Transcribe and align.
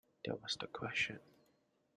That 0.25 0.41
was 0.41 0.57
the 0.59 0.65
question. 0.65 1.19